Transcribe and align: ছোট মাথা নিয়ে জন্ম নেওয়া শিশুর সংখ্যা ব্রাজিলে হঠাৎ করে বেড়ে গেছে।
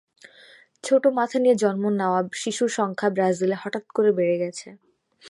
ছোট 0.83 1.03
মাথা 1.17 1.37
নিয়ে 1.39 1.55
জন্ম 1.55 1.83
নেওয়া 1.99 2.19
শিশুর 2.33 2.69
সংখ্যা 2.77 3.09
ব্রাজিলে 3.09 3.55
হঠাৎ 3.63 3.85
করে 3.95 4.09
বেড়ে 4.17 4.35
গেছে। 4.37 4.67